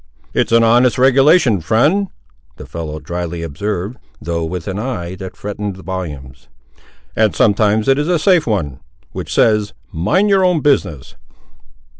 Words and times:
"It's 0.33 0.51
an 0.51 0.63
honest 0.63 0.97
regulation, 0.97 1.61
friend," 1.61 2.07
the 2.57 2.65
fellow, 2.65 2.97
drily 2.99 3.43
observed, 3.43 3.97
though 4.19 4.43
with 4.43 4.67
an 4.67 4.79
eye 4.79 5.13
that 5.17 5.37
threatened 5.37 5.77
volumes, 5.77 6.47
"and 7.15 7.35
sometimes 7.35 7.87
it 7.87 7.99
is 7.99 8.07
a 8.07 8.17
safe 8.17 8.47
one, 8.47 8.79
which 9.11 9.31
says, 9.31 9.73
mind 9.91 10.27
your 10.27 10.43
own 10.43 10.61
business." 10.61 11.17